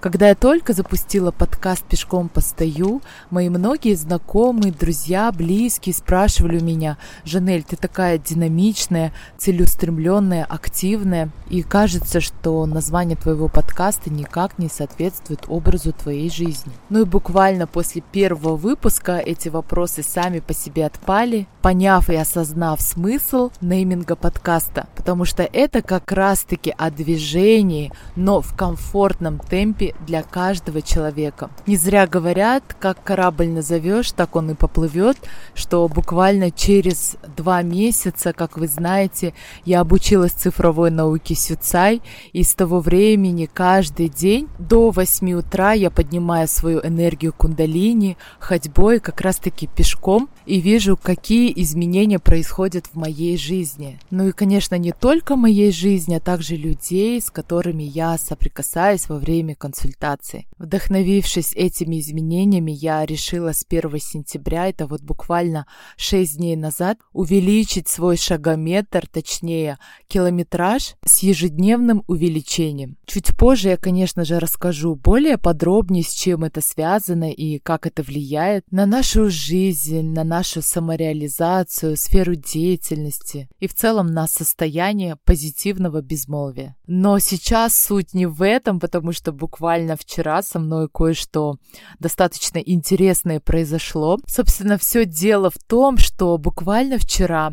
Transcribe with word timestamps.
Когда 0.00 0.28
я 0.28 0.36
только 0.36 0.74
запустила 0.74 1.32
подкаст 1.32 1.82
«Пешком 1.84 2.28
постою», 2.28 3.02
мои 3.30 3.48
многие 3.48 3.94
знакомые, 3.94 4.72
друзья, 4.72 5.32
близкие 5.32 5.92
спрашивали 5.92 6.60
у 6.60 6.64
меня, 6.64 6.98
«Жанель, 7.24 7.64
ты 7.64 7.74
такая 7.74 8.18
динамичная, 8.18 9.12
целеустремленная, 9.38 10.44
активная, 10.44 11.30
и 11.50 11.62
кажется, 11.62 12.20
что 12.20 12.64
название 12.66 13.16
твоего 13.16 13.48
подкаста 13.48 14.08
никак 14.08 14.56
не 14.60 14.68
соответствует 14.68 15.46
образу 15.48 15.92
твоей 15.92 16.30
жизни». 16.30 16.72
Ну 16.90 17.00
и 17.00 17.04
буквально 17.04 17.66
после 17.66 18.00
первого 18.00 18.54
выпуска 18.54 19.18
эти 19.18 19.48
вопросы 19.48 20.04
сами 20.04 20.38
по 20.38 20.54
себе 20.54 20.86
отпали, 20.86 21.48
поняв 21.60 22.08
и 22.08 22.14
осознав 22.14 22.80
смысл 22.80 23.50
нейминга 23.60 24.14
подкаста, 24.14 24.86
потому 24.94 25.24
что 25.24 25.42
это 25.42 25.82
как 25.82 26.12
раз-таки 26.12 26.72
о 26.78 26.92
движении, 26.92 27.92
но 28.14 28.40
в 28.40 28.54
комфортном 28.54 29.40
темпе 29.40 29.87
для 30.06 30.22
каждого 30.22 30.82
человека. 30.82 31.50
Не 31.66 31.76
зря 31.76 32.06
говорят, 32.06 32.76
как 32.78 33.02
корабль 33.02 33.48
назовешь, 33.48 34.12
так 34.12 34.36
он 34.36 34.50
и 34.50 34.54
поплывет, 34.54 35.16
что 35.54 35.86
буквально 35.88 36.50
через 36.50 37.16
два 37.36 37.62
месяца, 37.62 38.32
как 38.32 38.58
вы 38.58 38.68
знаете, 38.68 39.34
я 39.64 39.80
обучилась 39.80 40.32
цифровой 40.32 40.90
науке 40.90 41.34
Сюцай, 41.34 42.02
и 42.32 42.42
с 42.42 42.54
того 42.54 42.80
времени 42.80 43.48
каждый 43.52 44.08
день 44.08 44.48
до 44.58 44.90
8 44.90 45.32
утра 45.32 45.72
я 45.72 45.90
поднимаю 45.90 46.48
свою 46.48 46.80
энергию 46.80 47.32
кундалини 47.32 48.16
ходьбой, 48.38 49.00
как 49.00 49.20
раз-таки 49.20 49.66
пешком, 49.66 50.28
и 50.46 50.60
вижу, 50.60 50.96
какие 50.96 51.52
изменения 51.62 52.18
происходят 52.18 52.86
в 52.86 52.96
моей 52.96 53.36
жизни. 53.36 53.98
Ну 54.10 54.28
и, 54.28 54.32
конечно, 54.32 54.76
не 54.76 54.92
только 54.92 55.36
моей 55.36 55.72
жизни, 55.72 56.14
а 56.14 56.20
также 56.20 56.56
людей, 56.56 57.20
с 57.20 57.30
которыми 57.30 57.82
я 57.82 58.18
соприкасаюсь 58.18 59.08
во 59.08 59.18
время 59.18 59.54
консультации 59.54 59.77
консультации. 59.78 60.46
Вдохновившись 60.58 61.52
этими 61.54 62.00
изменениями, 62.00 62.72
я 62.72 63.06
решила 63.06 63.52
с 63.52 63.64
1 63.68 63.98
сентября, 64.00 64.68
это 64.68 64.86
вот 64.86 65.02
буквально 65.02 65.66
6 65.96 66.36
дней 66.36 66.56
назад, 66.56 66.98
увеличить 67.12 67.88
свой 67.88 68.16
шагометр, 68.16 69.06
точнее 69.06 69.78
километраж 70.08 70.94
с 71.04 71.20
ежедневным 71.20 72.02
увеличением. 72.08 72.96
Чуть 73.06 73.36
позже 73.36 73.70
я, 73.70 73.76
конечно 73.76 74.24
же, 74.24 74.38
расскажу 74.38 74.96
более 74.96 75.38
подробнее, 75.38 76.02
с 76.02 76.12
чем 76.12 76.44
это 76.44 76.60
связано 76.60 77.30
и 77.30 77.58
как 77.58 77.86
это 77.86 78.02
влияет 78.02 78.64
на 78.70 78.86
нашу 78.86 79.30
жизнь, 79.30 80.12
на 80.12 80.24
нашу 80.24 80.62
самореализацию, 80.62 81.96
сферу 81.96 82.34
деятельности 82.34 83.48
и 83.60 83.68
в 83.68 83.74
целом 83.74 84.06
на 84.06 84.26
состояние 84.26 85.16
позитивного 85.24 86.02
безмолвия. 86.02 86.76
Но 86.86 87.18
сейчас 87.18 87.78
суть 87.78 88.14
не 88.14 88.26
в 88.26 88.42
этом, 88.42 88.80
потому 88.80 89.12
что 89.12 89.32
буквально 89.32 89.67
буквально 89.68 89.96
вчера 89.96 90.40
со 90.40 90.58
мной 90.58 90.88
кое-что 90.88 91.56
достаточно 91.98 92.56
интересное 92.56 93.38
произошло. 93.38 94.16
Собственно, 94.26 94.78
все 94.78 95.04
дело 95.04 95.50
в 95.50 95.58
том, 95.58 95.98
что 95.98 96.38
буквально 96.38 96.96
вчера, 96.96 97.52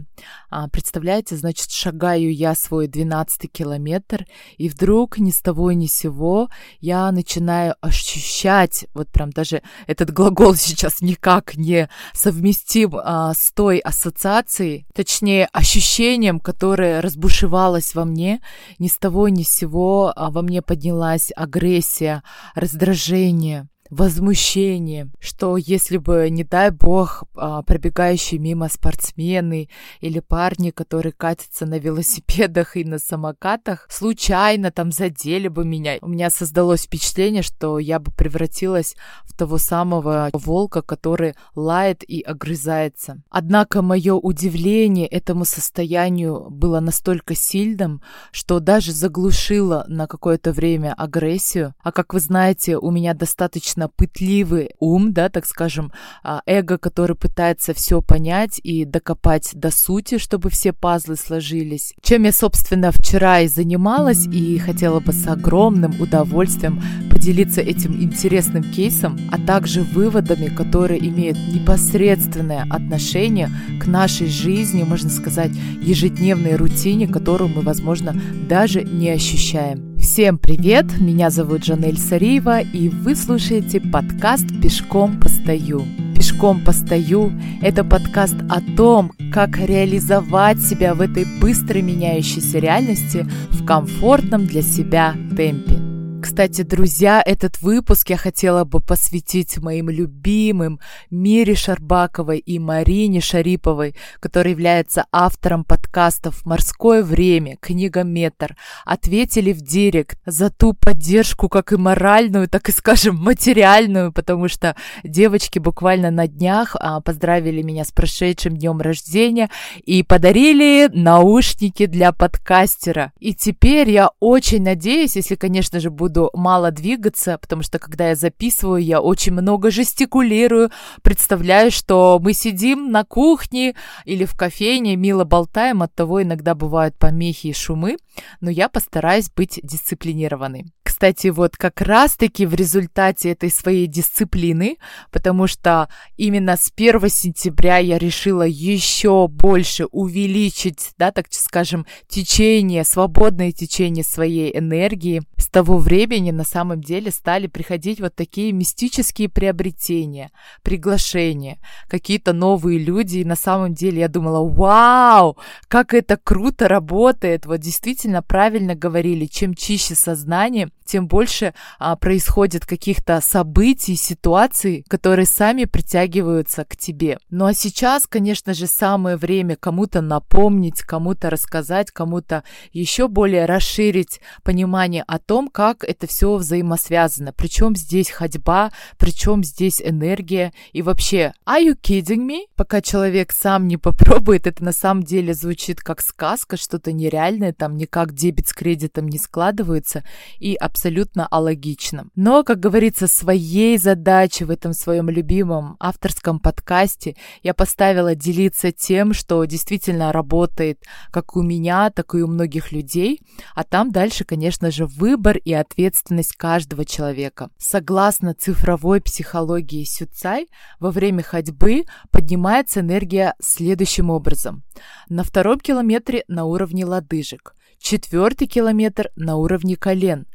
а, 0.49 0.69
представляете, 0.69 1.35
значит, 1.35 1.71
шагаю 1.71 2.33
я 2.33 2.55
свой 2.55 2.87
12 2.87 3.51
километр, 3.51 4.25
и 4.57 4.69
вдруг 4.69 5.17
ни 5.17 5.29
с 5.29 5.41
того 5.41 5.73
ни 5.73 5.87
с 5.87 5.93
сего 5.93 6.47
я 6.79 7.11
начинаю 7.11 7.75
ощущать, 7.81 8.85
вот 8.93 9.09
прям 9.09 9.31
даже 9.31 9.61
этот 9.85 10.11
глагол 10.11 10.55
сейчас 10.55 11.01
никак 11.01 11.57
не 11.57 11.89
совместим 12.13 12.95
а, 12.95 13.33
с 13.33 13.51
той 13.51 13.79
ассоциацией, 13.79 14.85
точнее, 14.93 15.49
ощущением, 15.51 16.39
которое 16.39 17.01
разбушевалось 17.01 17.93
во 17.93 18.05
мне, 18.05 18.39
ни 18.79 18.87
с 18.87 18.97
того 18.97 19.27
ни 19.27 19.43
с 19.43 19.49
сего 19.49 20.13
а, 20.15 20.31
во 20.31 20.41
мне 20.43 20.61
поднялась 20.61 21.33
агрессия, 21.35 22.04
агрессия, 22.05 22.23
раздражение, 22.53 23.67
возмущение, 23.95 25.09
что 25.19 25.55
если 25.55 25.97
бы, 25.97 26.29
не 26.29 26.43
дай 26.43 26.69
бог, 26.69 27.23
а, 27.35 27.61
пробегающие 27.61 28.39
мимо 28.39 28.67
спортсмены 28.67 29.69
или 30.01 30.19
парни, 30.19 30.71
которые 30.71 31.13
катятся 31.13 31.65
на 31.65 31.79
велосипедах 31.79 32.75
и 32.75 32.83
на 32.83 32.99
самокатах, 32.99 33.87
случайно 33.89 34.71
там 34.71 34.91
задели 34.91 35.47
бы 35.47 35.63
меня. 35.63 35.97
У 36.01 36.09
меня 36.09 36.29
создалось 36.29 36.83
впечатление, 36.83 37.41
что 37.41 37.79
я 37.79 37.99
бы 37.99 38.11
превратилась 38.11 38.95
в 39.23 39.35
того 39.35 39.57
самого 39.57 40.29
волка, 40.33 40.81
который 40.81 41.35
лает 41.55 42.03
и 42.03 42.21
огрызается. 42.21 43.21
Однако 43.29 43.81
мое 43.81 44.15
удивление 44.15 45.07
этому 45.07 45.45
состоянию 45.45 46.49
было 46.49 46.81
настолько 46.81 47.33
сильным, 47.33 48.01
что 48.31 48.59
даже 48.59 48.91
заглушило 48.91 49.85
на 49.87 50.07
какое-то 50.07 50.51
время 50.51 50.93
агрессию. 50.97 51.73
А 51.81 51.93
как 51.93 52.13
вы 52.13 52.19
знаете, 52.19 52.77
у 52.77 52.91
меня 52.91 53.13
достаточно 53.13 53.84
достаточно 53.85 53.89
пытливый 53.95 54.69
ум, 54.79 55.13
да, 55.13 55.29
так 55.29 55.45
скажем, 55.45 55.91
а, 56.23 56.41
эго, 56.45 56.77
который 56.77 57.15
пытается 57.15 57.73
все 57.73 58.01
понять 58.01 58.59
и 58.63 58.85
докопать 58.85 59.51
до 59.53 59.71
сути, 59.71 60.17
чтобы 60.17 60.49
все 60.49 60.73
пазлы 60.73 61.15
сложились. 61.15 61.93
Чем 62.01 62.23
я, 62.23 62.31
собственно, 62.31 62.91
вчера 62.91 63.41
и 63.41 63.47
занималась, 63.47 64.25
и 64.27 64.57
хотела 64.59 64.99
бы 64.99 65.13
с 65.13 65.27
огромным 65.27 66.01
удовольствием 66.01 66.81
поделиться 67.25 67.61
этим 67.61 67.99
интересным 68.03 68.61
кейсом, 68.61 69.17
а 69.31 69.39
также 69.39 69.81
выводами, 69.81 70.45
которые 70.45 70.99
имеют 71.09 71.39
непосредственное 71.51 72.67
отношение 72.69 73.49
к 73.81 73.87
нашей 73.87 74.27
жизни, 74.27 74.83
можно 74.83 75.09
сказать, 75.09 75.49
ежедневной 75.81 76.55
рутине, 76.55 77.07
которую 77.07 77.49
мы, 77.49 77.63
возможно, 77.63 78.15
даже 78.47 78.83
не 78.83 79.09
ощущаем. 79.09 79.97
Всем 79.97 80.37
привет! 80.37 81.01
Меня 81.01 81.31
зовут 81.31 81.65
Жанель 81.65 81.97
Сариева, 81.97 82.59
и 82.59 82.89
вы 82.89 83.15
слушаете 83.15 83.81
подкаст 83.81 84.45
«Пешком 84.61 85.19
постою». 85.19 85.83
«Пешком 86.15 86.59
постою»— 86.63 87.31
это 87.63 87.83
подкаст 87.83 88.35
о 88.49 88.61
том, 88.77 89.11
как 89.33 89.57
реализовать 89.57 90.61
себя 90.61 90.93
в 90.93 91.01
этой 91.01 91.25
быстро 91.41 91.79
меняющейся 91.79 92.59
реальности 92.59 93.25
в 93.49 93.65
комфортном 93.65 94.45
для 94.45 94.61
себя 94.61 95.15
темпе. 95.35 95.94
Кстати, 96.25 96.63
друзья, 96.63 97.21
этот 97.23 97.61
выпуск 97.61 98.09
я 98.09 98.17
хотела 98.17 98.63
бы 98.63 98.81
посвятить 98.81 99.59
моим 99.59 99.91
любимым 99.91 100.79
Мире 101.11 101.53
Шарбаковой 101.53 102.39
и 102.39 102.57
Марине 102.57 103.21
Шариповой, 103.21 103.95
которая 104.19 104.53
является 104.53 105.05
автором 105.11 105.63
подкастов 105.63 106.43
«Морское 106.43 107.03
время», 107.03 107.57
«Книга 107.61 108.01
Метр». 108.01 108.57
Ответили 108.85 109.53
в 109.53 109.61
директ 109.61 110.17
за 110.25 110.49
ту 110.49 110.73
поддержку, 110.73 111.47
как 111.47 111.71
и 111.71 111.77
моральную, 111.77 112.49
так 112.49 112.69
и, 112.69 112.71
скажем, 112.71 113.17
материальную, 113.17 114.11
потому 114.11 114.47
что 114.47 114.75
девочки 115.03 115.59
буквально 115.59 116.09
на 116.09 116.27
днях 116.27 116.75
а, 116.79 117.01
поздравили 117.01 117.61
меня 117.61 117.85
с 117.85 117.91
прошедшим 117.91 118.57
днем 118.57 118.81
рождения 118.81 119.51
и 119.83 120.01
подарили 120.01 120.89
наушники 120.91 121.85
для 121.85 122.11
подкастера. 122.11 123.13
И 123.19 123.35
теперь 123.35 123.91
я 123.91 124.09
очень 124.19 124.63
надеюсь, 124.63 125.15
если, 125.15 125.35
конечно 125.35 125.79
же, 125.79 125.91
буду 125.91 126.14
буду 126.15 126.29
мало 126.33 126.71
двигаться, 126.71 127.37
потому 127.37 127.61
что 127.63 127.79
когда 127.79 128.09
я 128.09 128.15
записываю, 128.15 128.81
я 128.81 129.01
очень 129.01 129.33
много 129.33 129.69
жестикулирую, 129.69 130.71
представляю, 131.01 131.71
что 131.71 132.19
мы 132.21 132.33
сидим 132.33 132.91
на 132.91 133.03
кухне 133.03 133.75
или 134.05 134.25
в 134.25 134.35
кофейне, 134.35 134.95
мило 134.95 135.25
болтаем, 135.25 135.81
от 135.81 135.93
того 135.93 136.23
иногда 136.23 136.55
бывают 136.55 136.97
помехи 136.97 137.47
и 137.47 137.53
шумы, 137.53 137.97
но 138.39 138.49
я 138.49 138.69
постараюсь 138.69 139.29
быть 139.29 139.59
дисциплинированной. 139.61 140.65
Кстати, 140.83 141.27
вот 141.27 141.57
как 141.57 141.81
раз-таки 141.81 142.45
в 142.45 142.53
результате 142.53 143.31
этой 143.31 143.51
своей 143.51 143.85
дисциплины, 143.85 144.77
потому 145.11 145.45
что 145.45 145.89
именно 146.15 146.55
с 146.55 146.71
1 146.73 147.09
сентября 147.09 147.79
я 147.79 147.97
решила 147.97 148.43
еще 148.43 149.27
больше 149.27 149.87
увеличить, 149.91 150.91
да, 150.97 151.11
так 151.11 151.25
скажем, 151.31 151.85
течение, 152.07 152.85
свободное 152.85 153.51
течение 153.51 154.05
своей 154.05 154.57
энергии, 154.57 155.21
с 155.37 155.49
того 155.49 155.77
времени 155.79 156.04
на 156.31 156.43
самом 156.43 156.81
деле 156.81 157.11
стали 157.11 157.47
приходить 157.47 157.99
вот 157.99 158.15
такие 158.15 158.51
мистические 158.51 159.29
приобретения, 159.29 160.31
приглашения, 160.63 161.57
какие-то 161.87 162.33
новые 162.33 162.79
люди, 162.79 163.19
и 163.19 163.25
на 163.25 163.35
самом 163.35 163.73
деле 163.73 163.99
я 164.01 164.07
думала, 164.07 164.47
вау, 164.47 165.37
как 165.67 165.93
это 165.93 166.17
круто 166.17 166.67
работает, 166.67 167.45
вот 167.45 167.57
действительно 167.59 168.21
правильно 168.21 168.75
говорили, 168.75 169.25
чем 169.25 169.53
чище 169.53 169.95
сознание, 169.95 170.69
тем 170.85 171.07
больше 171.07 171.53
а, 171.79 171.95
происходит 171.95 172.65
каких-то 172.65 173.19
событий, 173.21 173.95
ситуаций, 173.95 174.85
которые 174.87 175.25
сами 175.25 175.65
притягиваются 175.65 176.63
к 176.65 176.77
тебе. 176.77 177.17
Ну 177.29 177.45
а 177.45 177.53
сейчас, 177.53 178.07
конечно 178.07 178.53
же, 178.53 178.67
самое 178.67 179.17
время 179.17 179.55
кому-то 179.55 180.01
напомнить, 180.01 180.81
кому-то 180.81 181.29
рассказать, 181.29 181.91
кому-то 181.91 182.43
еще 182.71 183.07
более 183.07 183.45
расширить 183.45 184.21
понимание 184.43 185.03
о 185.07 185.19
том, 185.19 185.49
как 185.49 185.83
это 185.83 186.07
все 186.07 186.35
взаимосвязано. 186.35 187.33
Причем 187.33 187.75
здесь 187.75 188.09
ходьба, 188.09 188.71
причем 188.97 189.43
здесь 189.43 189.81
энергия 189.81 190.53
и 190.71 190.81
вообще, 190.81 191.33
are 191.45 191.63
you 191.63 191.75
kidding 191.79 192.27
me? 192.27 192.45
Пока 192.55 192.81
человек 192.81 193.31
сам 193.31 193.67
не 193.67 193.77
попробует, 193.77 194.47
это 194.47 194.63
на 194.63 194.71
самом 194.71 195.03
деле 195.03 195.33
звучит 195.33 195.81
как 195.81 196.01
сказка, 196.01 196.57
что-то 196.57 196.91
нереальное, 196.91 197.53
там 197.53 197.77
никак 197.77 198.13
дебет 198.13 198.47
с 198.47 198.53
кредитом 198.53 199.07
не 199.07 199.17
складывается. 199.17 200.03
И 200.39 200.55
абсолютно 200.75 201.25
алогично. 201.27 202.07
Но, 202.15 202.43
как 202.43 202.59
говорится, 202.59 203.07
своей 203.07 203.77
задачей 203.77 204.43
в 204.43 204.51
этом 204.51 204.73
своем 204.73 205.09
любимом 205.09 205.77
авторском 205.79 206.37
подкасте 206.37 207.15
я 207.43 207.53
поставила 207.53 208.13
делиться 208.13 208.73
тем, 208.73 209.13
что 209.13 209.45
действительно 209.45 210.11
работает 210.11 210.83
как 211.11 211.37
у 211.37 211.41
меня, 211.41 211.91
так 211.91 212.13
и 212.13 212.21
у 212.21 212.27
многих 212.27 212.73
людей, 212.73 213.21
а 213.55 213.63
там 213.63 213.89
дальше, 213.89 214.25
конечно 214.25 214.69
же, 214.69 214.85
выбор 214.85 215.37
и 215.37 215.53
ответственность 215.53 216.35
каждого 216.35 216.83
человека. 216.83 217.49
Согласно 217.57 218.33
цифровой 218.33 218.99
психологии 218.99 219.85
Сюцай, 219.85 220.49
во 220.81 220.91
время 220.91 221.23
ходьбы 221.23 221.85
поднимается 222.11 222.81
энергия 222.81 223.35
следующим 223.39 224.09
образом. 224.09 224.63
На 225.07 225.23
втором 225.23 225.61
километре 225.61 226.25
на 226.27 226.43
уровне 226.43 226.85
лодыжек, 226.85 227.55
четвертый 227.85 228.47
километр 228.47 229.11
на 229.15 229.35
уровне 229.35 229.75
колен, 229.75 230.25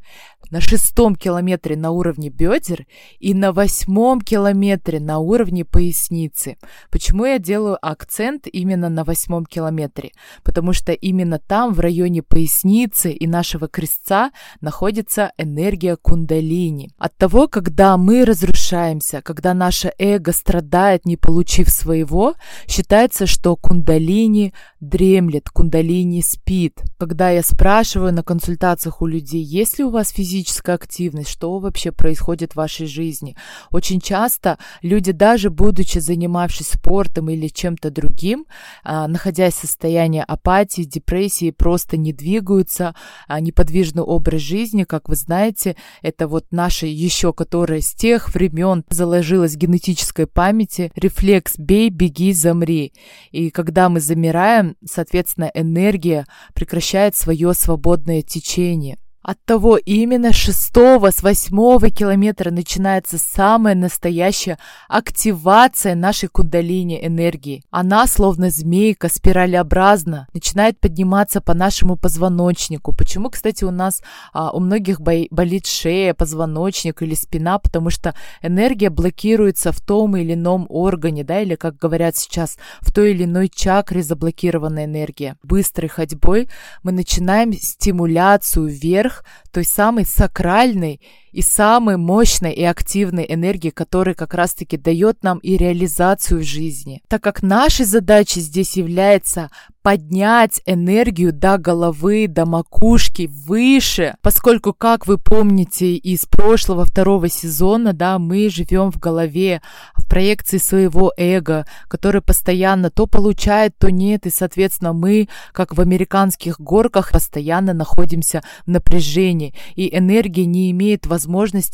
на 0.50 0.60
шестом 0.60 1.16
километре 1.16 1.76
на 1.76 1.90
уровне 1.90 2.28
бедер 2.28 2.86
и 3.18 3.34
на 3.34 3.52
восьмом 3.52 4.20
километре 4.20 5.00
на 5.00 5.18
уровне 5.18 5.64
поясницы. 5.64 6.56
Почему 6.90 7.24
я 7.24 7.38
делаю 7.38 7.76
акцент 7.80 8.46
именно 8.46 8.88
на 8.88 9.04
восьмом 9.04 9.46
километре? 9.46 10.12
Потому 10.42 10.72
что 10.72 10.92
именно 10.92 11.38
там, 11.38 11.74
в 11.74 11.80
районе 11.80 12.22
поясницы 12.22 13.12
и 13.12 13.26
нашего 13.26 13.68
крестца, 13.68 14.30
находится 14.60 15.32
энергия 15.36 15.96
кундалини. 15.96 16.90
От 16.98 17.16
того, 17.16 17.48
когда 17.48 17.96
мы 17.96 18.24
разрушаемся, 18.24 19.22
когда 19.22 19.54
наше 19.54 19.92
эго 19.98 20.32
страдает, 20.32 21.04
не 21.04 21.16
получив 21.16 21.68
своего, 21.68 22.34
считается, 22.66 23.26
что 23.26 23.56
кундалини 23.56 24.52
дремлет, 24.80 25.50
кундалини 25.50 26.22
спит. 26.22 26.82
Когда 26.98 27.30
я 27.30 27.39
спрашиваю 27.42 28.12
на 28.12 28.22
консультациях 28.22 29.02
у 29.02 29.06
людей, 29.06 29.42
есть 29.42 29.78
ли 29.78 29.84
у 29.84 29.90
вас 29.90 30.10
физическая 30.10 30.76
активность, 30.76 31.30
что 31.30 31.58
вообще 31.58 31.92
происходит 31.92 32.52
в 32.52 32.56
вашей 32.56 32.86
жизни. 32.86 33.36
Очень 33.70 34.00
часто 34.00 34.58
люди, 34.82 35.12
даже 35.12 35.50
будучи 35.50 35.98
занимавшись 35.98 36.68
спортом 36.68 37.30
или 37.30 37.48
чем-то 37.48 37.90
другим, 37.90 38.46
а, 38.82 39.08
находясь 39.08 39.54
в 39.54 39.60
состоянии 39.60 40.24
апатии, 40.26 40.82
депрессии, 40.82 41.50
просто 41.50 41.96
не 41.96 42.12
двигаются, 42.12 42.94
а, 43.28 43.40
неподвижный 43.40 44.02
образ 44.02 44.40
жизни, 44.40 44.84
как 44.84 45.08
вы 45.08 45.16
знаете, 45.16 45.76
это 46.02 46.28
вот 46.28 46.46
наша 46.50 46.86
еще, 46.86 47.32
которая 47.32 47.80
с 47.80 47.92
тех 47.92 48.34
времен 48.34 48.84
заложилась 48.88 49.54
в 49.54 49.58
генетической 49.58 50.26
памяти, 50.26 50.92
рефлекс 50.94 51.58
«бей, 51.58 51.90
беги, 51.90 52.32
замри». 52.32 52.92
И 53.30 53.50
когда 53.50 53.88
мы 53.88 54.00
замираем, 54.00 54.76
соответственно, 54.84 55.50
энергия 55.54 56.26
прекращает 56.54 57.14
свое 57.20 57.52
свободное 57.54 58.22
течение. 58.22 58.96
От 59.22 59.36
того 59.44 59.76
именно 59.76 60.32
шестого, 60.32 61.10
с 61.10 61.22
восьмого 61.22 61.90
километра 61.90 62.50
начинается 62.50 63.18
самая 63.18 63.74
настоящая 63.74 64.58
активация 64.88 65.94
нашей 65.94 66.30
кундалини 66.30 67.06
энергии. 67.06 67.62
Она, 67.70 68.06
словно 68.06 68.48
змейка, 68.48 69.10
спиралеобразно 69.10 70.26
начинает 70.32 70.80
подниматься 70.80 71.42
по 71.42 71.52
нашему 71.52 71.96
позвоночнику. 71.96 72.94
Почему, 72.96 73.28
кстати, 73.28 73.62
у 73.62 73.70
нас 73.70 74.02
а, 74.32 74.52
у 74.52 74.60
многих 74.60 75.02
болит 75.02 75.66
шея, 75.66 76.14
позвоночник 76.14 77.02
или 77.02 77.14
спина? 77.14 77.58
Потому 77.58 77.90
что 77.90 78.14
энергия 78.40 78.88
блокируется 78.88 79.72
в 79.72 79.80
том 79.82 80.16
или 80.16 80.32
ином 80.32 80.64
органе, 80.70 81.24
да, 81.24 81.42
или, 81.42 81.56
как 81.56 81.76
говорят 81.76 82.16
сейчас, 82.16 82.56
в 82.80 82.90
той 82.90 83.10
или 83.10 83.24
иной 83.24 83.50
чакре 83.54 84.02
заблокирована 84.02 84.86
энергия. 84.86 85.36
Быстрой 85.42 85.90
ходьбой 85.90 86.48
мы 86.82 86.92
начинаем 86.92 87.52
стимуляцию 87.52 88.68
вверх 88.68 89.09
вверх 89.10 89.24
той 89.50 89.64
самой 89.64 90.04
сакральной 90.04 91.00
и 91.32 91.42
самой 91.42 91.96
мощной 91.96 92.52
и 92.52 92.64
активной 92.64 93.26
энергии, 93.28 93.70
которая 93.70 94.14
как 94.14 94.34
раз-таки 94.34 94.76
дает 94.76 95.22
нам 95.22 95.38
и 95.38 95.56
реализацию 95.56 96.40
в 96.40 96.44
жизни. 96.44 97.02
Так 97.08 97.22
как 97.22 97.42
нашей 97.42 97.84
задачей 97.84 98.40
здесь 98.40 98.76
является 98.76 99.50
поднять 99.82 100.60
энергию 100.66 101.32
до 101.32 101.56
головы, 101.56 102.26
до 102.28 102.44
макушки, 102.44 103.30
выше, 103.30 104.14
поскольку, 104.20 104.74
как 104.74 105.06
вы 105.06 105.16
помните 105.16 105.94
из 105.94 106.26
прошлого 106.26 106.84
второго 106.84 107.28
сезона, 107.28 107.92
да, 107.92 108.18
мы 108.18 108.50
живем 108.50 108.92
в 108.92 108.98
голове, 108.98 109.62
в 109.94 110.06
проекции 110.08 110.58
своего 110.58 111.12
эго, 111.16 111.66
который 111.88 112.20
постоянно 112.20 112.90
то 112.90 113.06
получает, 113.06 113.76
то 113.78 113.90
нет, 113.90 114.26
и, 114.26 114.30
соответственно, 114.30 114.92
мы, 114.92 115.28
как 115.52 115.74
в 115.74 115.80
американских 115.80 116.60
горках, 116.60 117.12
постоянно 117.12 117.72
находимся 117.72 118.42
в 118.66 118.70
напряжении, 118.70 119.54
и 119.76 119.96
энергия 119.96 120.44
не 120.44 120.70
имеет 120.72 121.06
возможности 121.06 121.19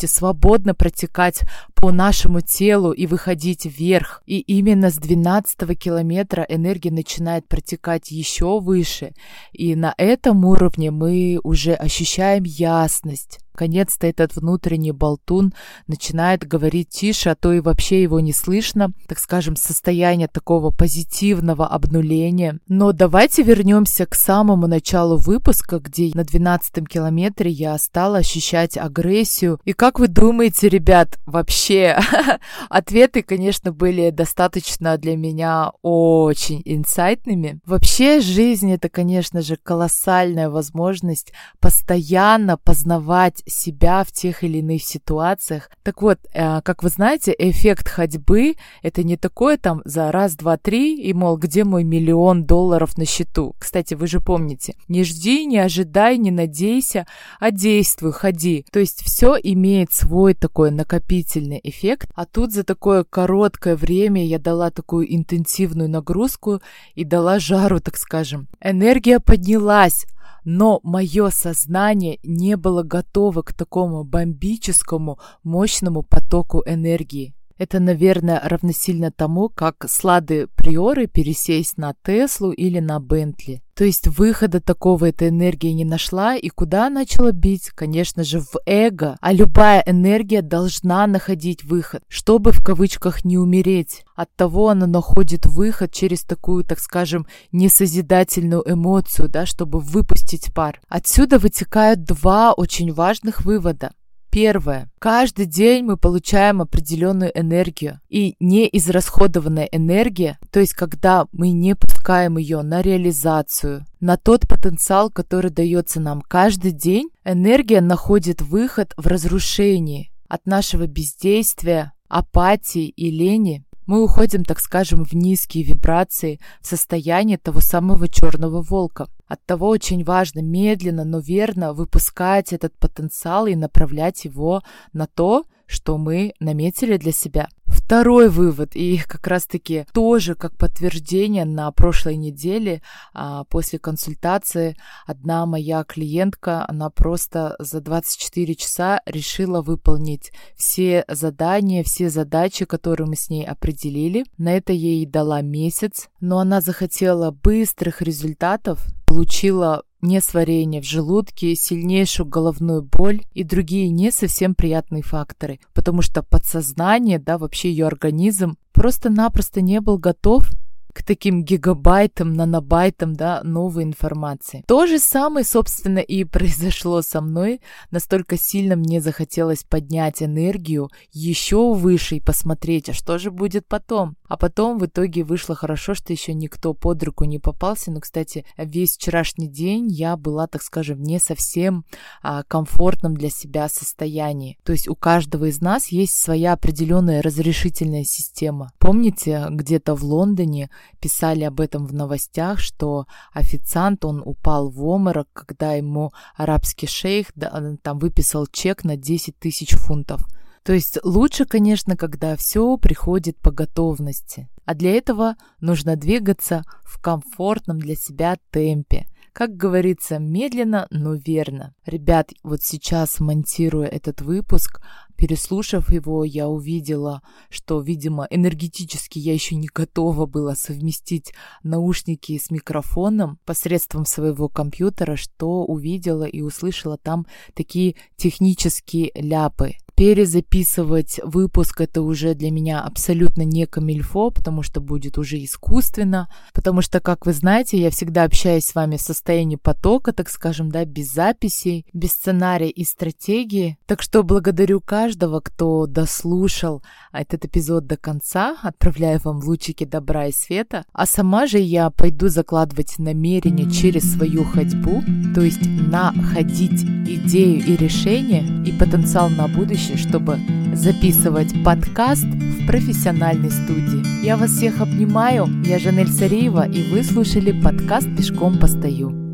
свободно 0.06 0.74
протекать 0.74 1.42
по 1.74 1.90
нашему 1.90 2.40
телу 2.40 2.92
и 2.92 3.06
выходить 3.06 3.66
вверх. 3.66 4.22
И 4.26 4.40
именно 4.40 4.90
с 4.90 4.96
12 4.96 5.78
километра 5.78 6.46
энергия 6.48 6.90
начинает 6.90 7.48
протекать 7.48 8.10
еще 8.10 8.60
выше. 8.60 9.12
И 9.52 9.74
на 9.74 9.94
этом 9.96 10.44
уровне 10.44 10.90
мы 10.90 11.40
уже 11.42 11.74
ощущаем 11.74 12.44
ясность. 12.44 13.40
Наконец-то 13.56 14.06
этот 14.06 14.36
внутренний 14.36 14.92
болтун 14.92 15.54
начинает 15.86 16.46
говорить 16.46 16.90
тише, 16.90 17.30
а 17.30 17.34
то 17.34 17.54
и 17.54 17.60
вообще 17.60 18.02
его 18.02 18.20
не 18.20 18.34
слышно, 18.34 18.90
так 19.08 19.18
скажем, 19.18 19.56
состояние 19.56 20.28
такого 20.28 20.70
позитивного 20.70 21.66
обнуления. 21.66 22.58
Но 22.68 22.92
давайте 22.92 23.42
вернемся 23.42 24.04
к 24.04 24.14
самому 24.14 24.66
началу 24.66 25.16
выпуска, 25.16 25.78
где 25.78 26.10
на 26.12 26.22
12 26.22 26.86
километре 26.86 27.50
я 27.50 27.78
стала 27.78 28.18
ощущать 28.18 28.76
агрессию. 28.76 29.58
И 29.64 29.72
как 29.72 30.00
вы 30.00 30.08
думаете, 30.08 30.68
ребят, 30.68 31.18
вообще 31.24 31.98
ответы, 32.68 33.22
конечно, 33.22 33.72
были 33.72 34.10
достаточно 34.10 34.98
для 34.98 35.16
меня 35.16 35.72
очень 35.80 36.60
инсайтными. 36.66 37.58
Вообще 37.64 38.20
жизнь 38.20 38.70
это, 38.70 38.90
конечно 38.90 39.40
же, 39.40 39.56
колоссальная 39.56 40.50
возможность 40.50 41.32
постоянно 41.58 42.58
познавать 42.66 43.45
себя 43.46 44.04
в 44.04 44.12
тех 44.12 44.44
или 44.44 44.58
иных 44.58 44.82
ситуациях. 44.82 45.70
Так 45.82 46.02
вот, 46.02 46.18
э, 46.32 46.60
как 46.62 46.82
вы 46.82 46.88
знаете, 46.88 47.34
эффект 47.38 47.88
ходьбы— 47.88 48.56
это 48.82 49.02
не 49.02 49.16
такое 49.16 49.56
там 49.56 49.82
за 49.84 50.10
раз, 50.12 50.36
два, 50.36 50.56
три, 50.56 50.96
и, 51.00 51.12
мол, 51.12 51.36
где 51.36 51.64
мой 51.64 51.84
миллион 51.84 52.44
долларов 52.44 52.98
на 52.98 53.04
счету. 53.04 53.54
Кстати, 53.58 53.94
вы 53.94 54.06
же 54.06 54.20
помните, 54.20 54.74
не 54.88 55.04
жди, 55.04 55.46
не 55.46 55.58
ожидай, 55.58 56.18
не 56.18 56.30
надейся, 56.30 57.06
а 57.38 57.50
действуй, 57.50 58.12
ходи. 58.12 58.64
То 58.72 58.80
есть 58.80 59.02
все 59.02 59.36
имеет 59.42 59.92
свой 59.92 60.34
такой 60.34 60.70
накопительный 60.70 61.60
эффект, 61.62 62.10
а 62.14 62.26
тут 62.26 62.52
за 62.52 62.64
такое 62.64 63.04
короткое 63.04 63.76
время 63.76 64.24
я 64.24 64.38
дала 64.38 64.70
такую 64.70 65.14
интенсивную 65.14 65.88
нагрузку 65.88 66.60
и 66.94 67.04
дала 67.04 67.38
жару, 67.38 67.80
так 67.80 67.96
скажем. 67.96 68.48
Энергия 68.60 69.20
поднялась, 69.20 70.06
но 70.46 70.78
мое 70.84 71.30
сознание 71.30 72.20
не 72.22 72.56
было 72.56 72.84
готово 72.84 73.42
к 73.42 73.52
такому 73.52 74.04
бомбическому, 74.04 75.18
мощному 75.42 76.04
потоку 76.04 76.62
энергии. 76.64 77.34
Это, 77.58 77.80
наверное, 77.80 78.40
равносильно 78.44 79.10
тому, 79.10 79.48
как 79.48 79.86
слады 79.88 80.46
приоры 80.56 81.06
пересесть 81.06 81.78
на 81.78 81.94
Теслу 82.04 82.50
или 82.50 82.80
на 82.80 83.00
Бентли. 83.00 83.62
То 83.74 83.84
есть 83.84 84.06
выхода 84.06 84.60
такого 84.60 85.06
эта 85.06 85.28
энергия 85.28 85.72
не 85.74 85.84
нашла, 85.84 86.36
и 86.36 86.48
куда 86.48 86.88
начала 86.90 87.32
бить? 87.32 87.70
Конечно 87.70 88.24
же, 88.24 88.40
в 88.40 88.56
эго. 88.64 89.16
А 89.20 89.32
любая 89.32 89.82
энергия 89.86 90.42
должна 90.42 91.06
находить 91.06 91.64
выход, 91.64 92.02
чтобы 92.08 92.52
в 92.52 92.64
кавычках 92.64 93.24
не 93.24 93.38
умереть. 93.38 94.04
От 94.14 94.34
того 94.34 94.70
она 94.70 94.86
находит 94.86 95.46
выход 95.46 95.92
через 95.92 96.22
такую, 96.22 96.64
так 96.64 96.78
скажем, 96.78 97.26
несозидательную 97.52 98.62
эмоцию, 98.66 99.28
да, 99.28 99.44
чтобы 99.44 99.80
выпустить 99.80 100.54
пар. 100.54 100.80
Отсюда 100.88 101.38
вытекают 101.38 102.04
два 102.04 102.52
очень 102.52 102.92
важных 102.92 103.44
вывода. 103.44 103.92
Первое. 104.36 104.90
Каждый 104.98 105.46
день 105.46 105.82
мы 105.82 105.96
получаем 105.96 106.60
определенную 106.60 107.30
энергию. 107.34 108.02
И 108.10 108.36
неизрасходованная 108.38 109.64
энергия, 109.72 110.38
то 110.50 110.60
есть 110.60 110.74
когда 110.74 111.24
мы 111.32 111.52
не 111.52 111.74
пускаем 111.74 112.36
ее 112.36 112.60
на 112.60 112.82
реализацию, 112.82 113.86
на 113.98 114.18
тот 114.18 114.46
потенциал, 114.46 115.08
который 115.08 115.50
дается 115.50 116.00
нам 116.00 116.20
каждый 116.20 116.72
день, 116.72 117.08
энергия 117.24 117.80
находит 117.80 118.42
выход 118.42 118.92
в 118.98 119.06
разрушении 119.06 120.12
от 120.28 120.44
нашего 120.44 120.86
бездействия, 120.86 121.94
апатии 122.06 122.88
и 122.88 123.10
лени 123.10 123.64
мы 123.86 124.02
уходим, 124.02 124.44
так 124.44 124.58
скажем, 124.58 125.04
в 125.04 125.12
низкие 125.12 125.64
вибрации, 125.64 126.40
в 126.60 126.66
состояние 126.66 127.38
того 127.38 127.60
самого 127.60 128.08
черного 128.08 128.60
волка. 128.60 129.06
Оттого 129.28 129.68
очень 129.68 130.04
важно 130.04 130.40
медленно, 130.40 131.04
но 131.04 131.18
верно 131.18 131.72
выпускать 131.72 132.52
этот 132.52 132.76
потенциал 132.78 133.46
и 133.46 133.56
направлять 133.56 134.24
его 134.24 134.62
на 134.92 135.06
то, 135.06 135.44
что 135.66 135.98
мы 135.98 136.32
наметили 136.40 136.96
для 136.96 137.12
себя. 137.12 137.48
Второй 137.66 138.28
вывод, 138.28 138.74
и 138.74 138.98
как 138.98 139.26
раз-таки 139.26 139.86
тоже 139.92 140.34
как 140.34 140.56
подтверждение 140.56 141.44
на 141.44 141.70
прошлой 141.72 142.16
неделе 142.16 142.82
а, 143.12 143.44
после 143.44 143.78
консультации 143.78 144.76
одна 145.06 145.46
моя 145.46 145.82
клиентка, 145.84 146.64
она 146.68 146.90
просто 146.90 147.56
за 147.58 147.80
24 147.80 148.54
часа 148.54 149.00
решила 149.06 149.62
выполнить 149.62 150.32
все 150.56 151.04
задания, 151.08 151.82
все 151.82 152.08
задачи, 152.08 152.64
которые 152.64 153.08
мы 153.08 153.16
с 153.16 153.30
ней 153.30 153.44
определили. 153.44 154.24
На 154.38 154.56
это 154.56 154.72
ей 154.72 155.04
дала 155.04 155.40
месяц, 155.42 156.08
но 156.20 156.38
она 156.38 156.60
захотела 156.60 157.32
быстрых 157.32 158.00
результатов, 158.00 158.86
получила 159.06 159.82
несварение 160.02 160.82
в 160.82 160.84
желудке, 160.84 161.54
сильнейшую 161.54 162.26
головную 162.26 162.82
боль 162.82 163.22
и 163.32 163.44
другие 163.44 163.88
не 163.88 164.10
совсем 164.10 164.54
приятные 164.54 165.02
факторы, 165.02 165.60
потому 165.74 166.02
что 166.02 166.22
подсознание, 166.22 167.18
да, 167.18 167.38
вообще 167.38 167.70
ее 167.70 167.86
организм 167.86 168.56
просто-напросто 168.72 169.60
не 169.60 169.80
был 169.80 169.98
готов 169.98 170.48
к 170.96 171.02
таким 171.02 171.44
гигабайтам, 171.44 172.32
нанобайтам, 172.32 173.14
да, 173.14 173.42
новой 173.44 173.84
информации. 173.84 174.64
То 174.66 174.86
же 174.86 174.98
самое, 174.98 175.44
собственно, 175.44 175.98
и 175.98 176.24
произошло 176.36 177.02
со 177.02 177.20
мной. 177.20 177.60
Настолько 177.90 178.38
сильно 178.38 178.76
мне 178.76 179.02
захотелось 179.02 179.62
поднять 179.62 180.22
энергию 180.22 180.88
еще 181.12 181.74
выше 181.74 182.16
и 182.16 182.20
посмотреть, 182.20 182.88
а 182.88 182.94
что 182.94 183.18
же 183.18 183.30
будет 183.30 183.66
потом. 183.68 184.16
А 184.28 184.36
потом 184.36 184.78
в 184.78 184.86
итоге 184.86 185.24
вышло 185.24 185.54
хорошо, 185.54 185.94
что 185.94 186.12
еще 186.12 186.34
никто 186.34 186.74
под 186.74 187.02
руку 187.02 187.24
не 187.24 187.38
попался. 187.38 187.90
Но, 187.90 188.00
кстати, 188.00 188.44
весь 188.56 188.96
вчерашний 188.96 189.48
день 189.48 189.88
я 189.88 190.16
была, 190.16 190.46
так 190.46 190.62
скажем, 190.62 191.02
не 191.02 191.18
совсем 191.18 191.84
а, 192.22 192.42
комфортном 192.42 193.16
для 193.16 193.30
себя 193.30 193.68
состоянии. 193.68 194.58
То 194.64 194.72
есть 194.72 194.88
у 194.88 194.94
каждого 194.94 195.46
из 195.46 195.60
нас 195.60 195.88
есть 195.88 196.16
своя 196.16 196.52
определенная 196.52 197.22
разрешительная 197.22 198.04
система. 198.04 198.72
Помните, 198.78 199.46
где-то 199.50 199.94
в 199.94 200.04
Лондоне 200.04 200.70
писали 201.00 201.44
об 201.44 201.60
этом 201.60 201.86
в 201.86 201.94
новостях, 201.94 202.58
что 202.58 203.06
официант, 203.32 204.04
он 204.04 204.22
упал 204.24 204.70
в 204.70 204.84
обморок, 204.84 205.28
когда 205.32 205.72
ему 205.72 206.12
арабский 206.36 206.86
шейх 206.86 207.28
да, 207.34 207.76
там 207.82 207.98
выписал 207.98 208.46
чек 208.46 208.84
на 208.84 208.96
10 208.96 209.38
тысяч 209.38 209.70
фунтов. 209.72 210.22
То 210.66 210.72
есть 210.72 210.98
лучше, 211.04 211.44
конечно, 211.44 211.96
когда 211.96 212.34
все 212.34 212.76
приходит 212.76 213.38
по 213.38 213.52
готовности. 213.52 214.48
А 214.64 214.74
для 214.74 214.96
этого 214.96 215.36
нужно 215.60 215.94
двигаться 215.94 216.64
в 216.82 217.00
комфортном 217.00 217.78
для 217.78 217.94
себя 217.94 218.36
темпе. 218.50 219.06
Как 219.32 219.56
говорится, 219.56 220.18
медленно, 220.18 220.88
но 220.90 221.14
верно. 221.14 221.72
Ребят, 221.84 222.32
вот 222.42 222.62
сейчас, 222.62 223.20
монтируя 223.20 223.86
этот 223.86 224.22
выпуск, 224.22 224.80
переслушав 225.16 225.92
его, 225.92 226.24
я 226.24 226.48
увидела, 226.48 227.22
что, 227.48 227.80
видимо, 227.80 228.26
энергетически 228.28 229.20
я 229.20 229.34
еще 229.34 229.54
не 229.54 229.68
готова 229.72 230.26
была 230.26 230.56
совместить 230.56 231.32
наушники 231.62 232.36
с 232.38 232.50
микрофоном 232.50 233.38
посредством 233.44 234.04
своего 234.04 234.48
компьютера, 234.48 235.14
что 235.14 235.64
увидела 235.64 236.24
и 236.24 236.40
услышала 236.40 236.98
там 236.98 237.24
такие 237.54 237.94
технические 238.16 239.12
ляпы 239.14 239.74
перезаписывать 239.96 241.20
выпуск 241.24 241.80
это 241.80 242.02
уже 242.02 242.34
для 242.34 242.50
меня 242.50 242.82
абсолютно 242.82 243.42
не 243.42 243.66
камильфо, 243.66 244.30
потому 244.30 244.62
что 244.62 244.82
будет 244.82 245.16
уже 245.16 245.42
искусственно, 245.42 246.28
потому 246.52 246.82
что, 246.82 247.00
как 247.00 247.24
вы 247.24 247.32
знаете, 247.32 247.78
я 247.78 247.90
всегда 247.90 248.24
общаюсь 248.24 248.66
с 248.66 248.74
вами 248.74 248.98
в 248.98 249.00
состоянии 249.00 249.56
потока, 249.56 250.12
так 250.12 250.28
скажем, 250.28 250.70
да, 250.70 250.84
без 250.84 251.10
записей, 251.12 251.86
без 251.94 252.10
сценария 252.10 252.68
и 252.68 252.84
стратегии. 252.84 253.78
Так 253.86 254.02
что 254.02 254.22
благодарю 254.22 254.80
каждого, 254.80 255.40
кто 255.40 255.86
дослушал 255.86 256.82
этот 257.10 257.46
эпизод 257.46 257.86
до 257.86 257.96
конца, 257.96 258.56
отправляю 258.62 259.18
вам 259.24 259.38
лучики 259.42 259.84
добра 259.84 260.26
и 260.26 260.32
света, 260.32 260.84
а 260.92 261.06
сама 261.06 261.46
же 261.46 261.58
я 261.58 261.88
пойду 261.88 262.28
закладывать 262.28 262.98
намерения 262.98 263.70
через 263.70 264.12
свою 264.12 264.44
ходьбу, 264.44 265.02
то 265.34 265.40
есть 265.40 265.66
находить 265.66 266.82
идею 266.82 267.64
и 267.64 267.76
решение 267.76 268.44
и 268.66 268.72
потенциал 268.72 269.30
на 269.30 269.48
будущее 269.48 269.85
помощи, 269.86 269.96
чтобы 269.96 270.38
записывать 270.74 271.52
подкаст 271.64 272.24
в 272.24 272.66
профессиональной 272.66 273.50
студии. 273.50 274.24
Я 274.24 274.36
вас 274.36 274.50
всех 274.50 274.80
обнимаю, 274.80 275.48
я 275.64 275.78
Жанель 275.78 276.08
Сареева, 276.08 276.68
и 276.68 276.90
вы 276.90 277.02
слушали 277.02 277.52
подкаст 277.52 278.08
«Пешком 278.16 278.58
постою». 278.58 279.25